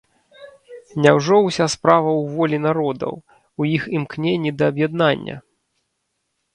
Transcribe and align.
Няўжо 1.05 1.35
ўся 1.49 1.65
справа 1.75 2.09
ў 2.21 2.33
волі 2.39 2.57
народаў, 2.67 3.13
у 3.61 3.71
іх 3.75 3.81
імкненні 4.01 4.51
да 4.59 4.63
аб'яднання! 4.75 5.35